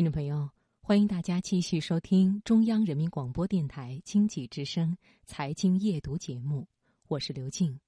[0.00, 0.48] 听众朋友，
[0.80, 6.66] 欢迎大家继续收听中央人民广播电台经济之声财经夜读节目，
[7.06, 7.78] 我是刘静，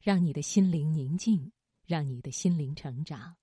[0.00, 1.52] 让你的心灵宁静，
[1.84, 3.36] 让你的心灵成长。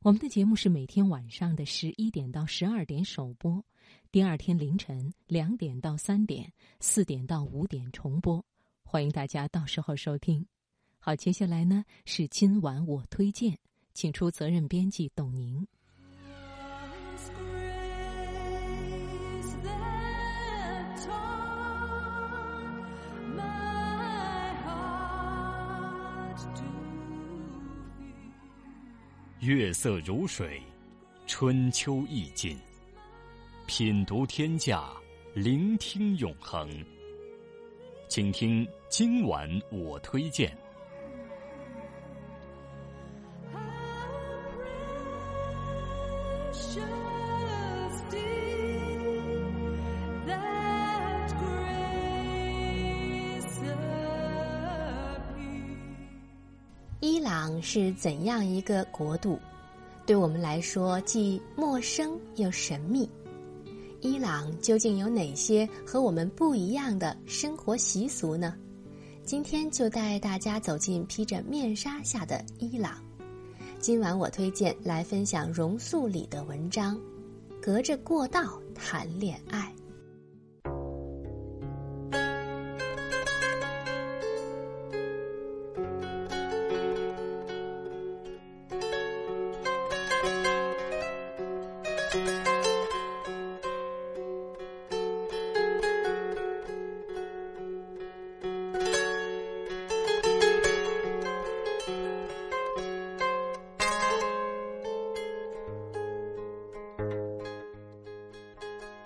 [0.00, 3.64] 我们的节目是每天晚上的十一点到十二点首播，
[4.12, 8.44] 第二天凌晨两点到三点、四点到五点重播，
[8.82, 10.46] 欢迎大家到时候收听。
[10.98, 13.58] 好，接下来呢是今晚我推荐，
[13.94, 15.66] 请出责任编辑董宁。
[29.40, 30.60] 月色如水，
[31.26, 32.58] 春秋意境。
[33.66, 34.92] 品读天下，
[35.32, 36.68] 聆听永恒。
[38.06, 40.54] 请听今晚我推荐。
[57.02, 59.38] 伊朗是怎样一个国度？
[60.04, 63.08] 对我们来说既陌生又神秘。
[64.02, 68.54] 伊朗究竟有哪些和我们不一样的生活习俗呢？
[69.24, 73.02] 今天就带大家走进披着面纱下的伊朗。
[73.78, 76.96] 今晚我推荐来分享榕素里的文章，
[77.62, 79.74] 《隔着过道谈恋爱》。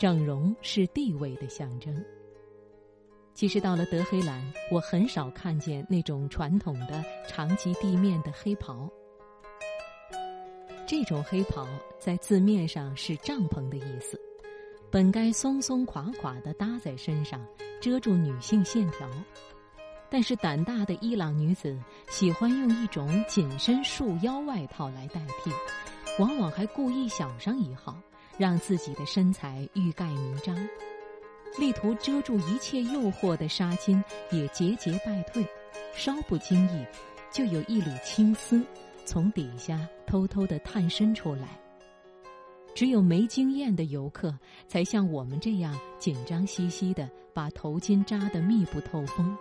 [0.05, 2.05] 整容是地位的象征。
[3.33, 4.39] 其实到了德黑兰，
[4.71, 8.87] 我很少看见那种传统的长及地面的黑袍。
[10.87, 11.67] 这种黑袍
[11.99, 14.21] 在字面上是帐篷的意思，
[14.91, 17.41] 本该松松垮垮的搭在身上，
[17.81, 19.09] 遮住女性线条。
[20.11, 21.75] 但是胆大的伊朗女子
[22.11, 25.51] 喜欢用一种紧身束腰外套来代替，
[26.19, 27.99] 往往还故意小上一号。
[28.37, 30.57] 让自己的身材欲盖弥彰，
[31.59, 35.47] 力图遮住一切诱惑的纱巾也节节败退，
[35.95, 36.85] 稍不经意，
[37.31, 38.61] 就有一缕青丝
[39.05, 41.61] 从底下偷偷的探身出来。
[42.75, 44.37] 只有没经验的游客
[44.67, 49.37] 才像我们这样紧张兮兮的把头巾扎得密不透风。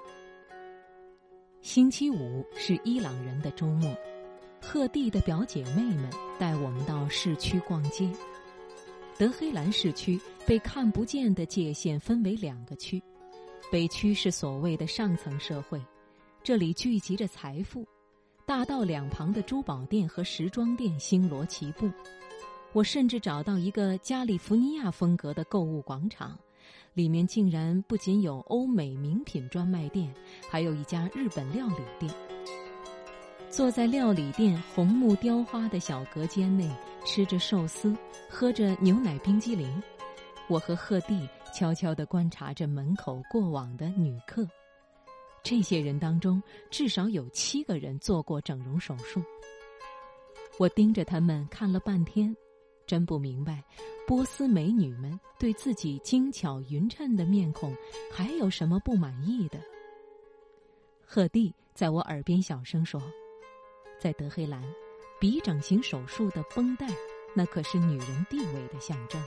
[1.63, 3.91] 星期五是伊朗人的周末，
[4.61, 8.07] 赫蒂的表姐妹们带我们到市区逛街。
[9.17, 13.01] 德黑兰市区被看不见的界限分为两个区，
[13.71, 15.79] 北区是所谓的上层社会，
[16.43, 17.85] 这里聚集着财富，
[18.43, 21.89] 大道两旁的珠宝店和时装店星罗棋布。
[22.73, 26.35] 我甚至找到一个加利福尼亚风格的购物广场，
[26.95, 30.11] 里面竟然不仅有欧美名品专卖店，
[30.49, 32.11] 还有一家日本料理店。
[33.51, 36.67] 坐在料理店红木雕花的小隔间内，
[37.05, 37.95] 吃着寿司，
[38.29, 39.81] 喝着牛奶冰激凌。
[40.47, 44.47] 我和赫蒂悄悄地观察着门口过往的女客。
[45.43, 46.41] 这些人当中，
[46.71, 49.21] 至少有七个人做过整容手术。
[50.57, 52.35] 我盯着他们看了半天，
[52.85, 53.63] 真不明白，
[54.07, 57.75] 波斯美女们对自己精巧匀称的面孔
[58.11, 59.59] 还有什么不满意的。
[61.05, 63.01] 赫蒂在我耳边小声说。
[63.99, 64.61] 在德黑兰，
[65.23, 66.85] 鼻整形手术的绷带，
[67.33, 69.23] 那可是女人地位的象征。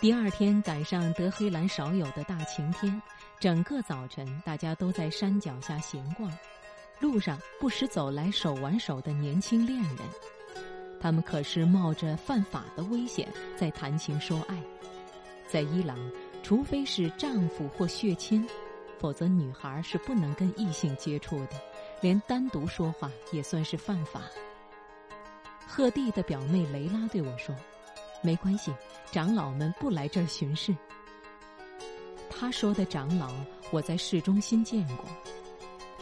[0.00, 3.00] 第二天赶上德黑兰少有的大晴天，
[3.38, 6.28] 整个早晨大家都在山脚下闲逛，
[6.98, 9.98] 路上不时走来手挽手的年轻恋人，
[11.00, 14.60] 他们可是冒着犯法的危险在谈情说爱。
[15.46, 15.96] 在伊朗，
[16.42, 18.44] 除非是丈夫或血亲，
[18.98, 21.50] 否则女孩是不能跟异性接触的。
[22.04, 24.20] 连单独说话也算是犯法。
[25.66, 27.56] 赫蒂的表妹雷拉对我说
[28.20, 28.70] ：“没关系，
[29.10, 30.76] 长老们不来这儿巡视。”
[32.28, 33.32] 他说的长老，
[33.70, 35.06] 我在市中心见过，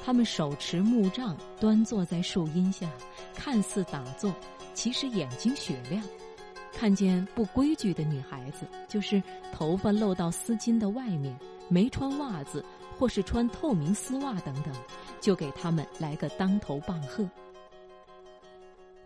[0.04, 2.90] 他们手持木杖，端坐在树荫下，
[3.32, 4.34] 看似打坐，
[4.74, 6.02] 其实眼睛雪亮。
[6.72, 9.22] 看见不规矩的女孩子，就是
[9.52, 11.38] 头发露到丝巾的外面，
[11.68, 12.64] 没穿袜子。
[13.02, 14.72] 或是穿透明丝袜等等，
[15.20, 17.28] 就给他们来个当头棒喝。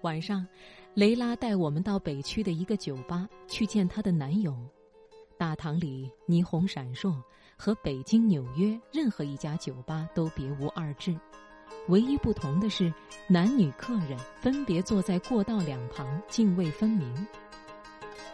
[0.03, 0.47] 晚上，
[0.93, 4.55] 雷拉带我们到北区的一个酒吧去见她的男友。
[5.39, 7.17] 大堂里霓虹闪烁，
[7.57, 11.19] 和北京、纽约任何一家酒吧都别无二致。
[11.89, 12.93] 唯一不同的是，
[13.27, 17.27] 男女客人分别坐在过道两旁，泾渭分明。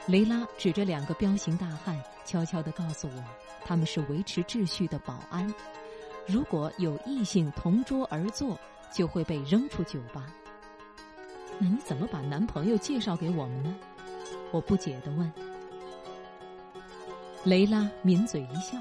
[0.07, 3.25] 雷拉指着两个彪形大汉，悄悄地告诉我，
[3.65, 5.53] 他们是维持秩序的保安。
[6.27, 8.59] 如果有异性同桌而坐，
[8.93, 10.27] 就会被扔出酒吧。
[11.59, 13.75] 那你怎么把男朋友介绍给我们呢？
[14.51, 15.33] 我不解地问。
[17.45, 18.77] 雷拉抿嘴一笑，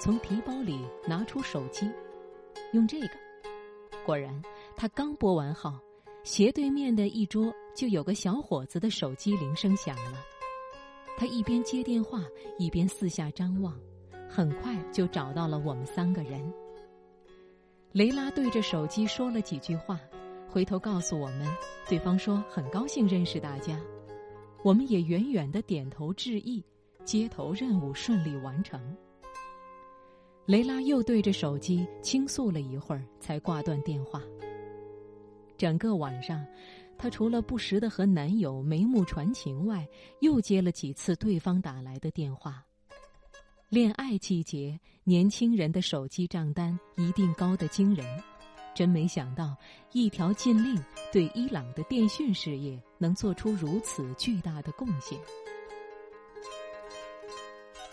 [0.00, 1.88] 从提包里拿出手机，
[2.72, 3.10] 用这个。
[4.04, 4.42] 果然，
[4.76, 5.78] 他刚拨完号，
[6.24, 10.18] 斜对面的一桌就有个小伙子的手机铃声响了。
[11.16, 12.22] 他一边接电话，
[12.58, 13.78] 一边四下张望，
[14.28, 16.52] 很快就找到了我们三个人。
[17.92, 20.00] 雷拉对着手机说了几句话，
[20.48, 21.46] 回头告诉我们，
[21.88, 23.80] 对方说很高兴认识大家，
[24.64, 26.64] 我们也远远的点头致意，
[27.04, 28.80] 接头任务顺利完成。
[30.46, 34.20] 雷拉又对着手机倾诉了一会儿，才挂断电话。
[35.56, 36.44] 整个晚上，
[36.96, 39.86] 她除了不时的和男友眉目传情外，
[40.20, 42.64] 又接了几次对方打来的电话。
[43.68, 48.06] 恋爱季节，年轻人的手机账单一定高得惊人。
[48.74, 49.56] 真没想到，
[49.92, 50.82] 一条禁令
[51.12, 55.18] 对伊朗的电讯事业能做出如此巨大的贡献。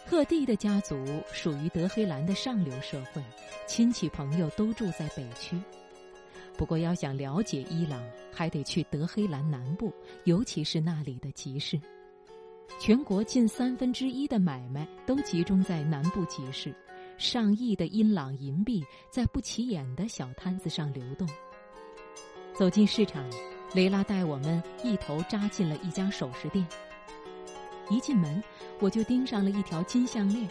[0.07, 0.95] 赫蒂的家族
[1.31, 3.23] 属于德黑兰的上流社会，
[3.67, 5.55] 亲戚朋友都住在北区。
[6.61, 7.99] 不过，要想了解伊朗，
[8.31, 9.91] 还得去德黑兰南部，
[10.25, 11.81] 尤其是那里的集市。
[12.79, 16.71] 全国近三分之一的买卖都集中在南部集市，
[17.17, 21.27] 上亿的英朗银币在不起眼的小摊子上流动。
[22.53, 23.27] 走进市场，
[23.73, 26.63] 雷拉带我们一头扎进了一家首饰店。
[27.89, 28.39] 一进门，
[28.79, 30.47] 我就盯上了一条金项链。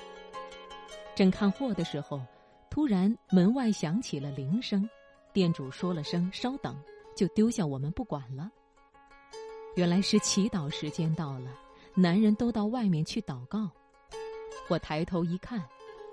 [1.14, 2.20] 正看货的时候，
[2.68, 4.90] 突然门外响起了铃声，
[5.32, 6.76] 店主说了声“稍等”，
[7.16, 8.50] 就丢下我们不管了。
[9.76, 11.50] 原来是祈祷时间到了，
[11.94, 13.70] 男人都到外面去祷告。
[14.68, 15.64] 我抬头一看，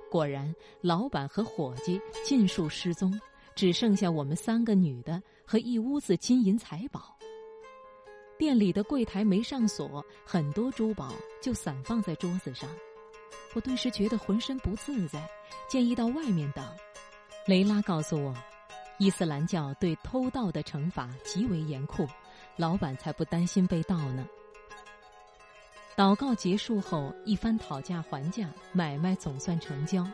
[0.10, 3.20] 果然老板和伙计尽数失踪，
[3.56, 7.16] 只剩下我们三个女的和一屋子金银财宝。
[8.38, 11.12] 店里的柜台没上锁，很多珠宝
[11.42, 12.70] 就散放在桌子上。
[13.56, 15.28] 我顿时觉得浑身不自在，
[15.68, 16.64] 建议到外面等。
[17.48, 18.36] 雷拉告诉我，
[19.00, 22.08] 伊斯兰教对偷盗的惩罚极为严酷，
[22.56, 24.28] 老板才不担心被盗呢。
[25.96, 30.08] 祷告结束后，一番讨价还价，买卖总算成交。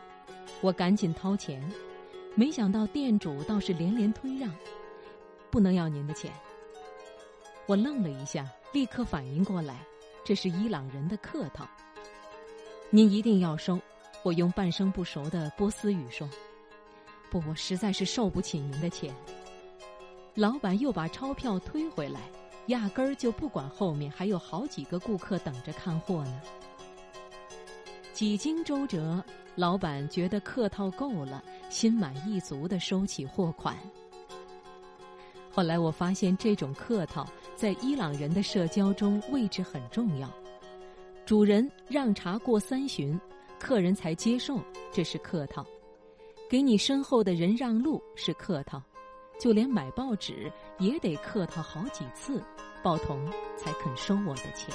[0.60, 1.62] 我赶紧掏钱，
[2.34, 4.50] 没想到店主倒是连连推让，
[5.50, 6.32] 不能要您的钱。
[7.66, 9.78] 我愣了一下，立刻反应过来，
[10.24, 11.66] 这是伊朗人的客套。
[12.90, 13.80] 您一定要收，
[14.22, 16.28] 我用半生不熟的波斯语说
[17.30, 19.14] ：“不，我实在是受不起您的钱。”
[20.34, 22.20] 老板又把钞票推回来，
[22.66, 26.40] 压根儿就不管后面还有好几个顾客等着看货呢。
[28.12, 29.22] 几经周折，
[29.54, 33.76] 老板觉得客套够了，心满意足的收起货款。
[35.50, 37.24] 后来我发现，这种客套
[37.54, 40.28] 在伊朗人的社交中位置很重要。
[41.24, 43.18] 主人让茶过三巡，
[43.58, 44.58] 客人才接受，
[44.92, 45.64] 这是客套；
[46.54, 48.78] 给你身后的人让路是客套；
[49.40, 52.40] 就连买报纸也得客套好几次，
[52.80, 54.72] 报童才肯收我的钱。